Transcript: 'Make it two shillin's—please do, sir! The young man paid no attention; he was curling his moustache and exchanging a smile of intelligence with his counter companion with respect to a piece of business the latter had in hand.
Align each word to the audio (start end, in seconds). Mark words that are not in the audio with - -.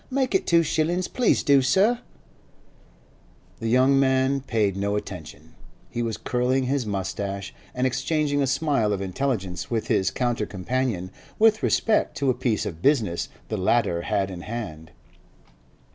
'Make 0.09 0.33
it 0.33 0.47
two 0.47 0.63
shillin's—please 0.63 1.43
do, 1.43 1.61
sir! 1.61 1.99
The 3.59 3.67
young 3.67 3.99
man 3.99 4.41
paid 4.41 4.75
no 4.75 4.95
attention; 4.95 5.53
he 5.91 6.01
was 6.01 6.17
curling 6.17 6.63
his 6.63 6.87
moustache 6.87 7.53
and 7.75 7.85
exchanging 7.85 8.41
a 8.41 8.47
smile 8.47 8.93
of 8.93 9.01
intelligence 9.03 9.69
with 9.69 9.89
his 9.89 10.09
counter 10.09 10.47
companion 10.47 11.11
with 11.37 11.61
respect 11.61 12.17
to 12.17 12.31
a 12.31 12.33
piece 12.33 12.65
of 12.65 12.81
business 12.81 13.29
the 13.49 13.57
latter 13.57 14.01
had 14.01 14.31
in 14.31 14.41
hand. 14.41 14.89